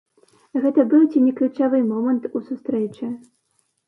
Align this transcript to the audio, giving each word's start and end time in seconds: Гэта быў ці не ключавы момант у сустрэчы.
Гэта 0.61 0.85
быў 0.93 1.03
ці 1.11 1.19
не 1.25 1.33
ключавы 1.39 1.81
момант 1.91 2.23
у 2.39 2.41
сустрэчы. 2.47 3.11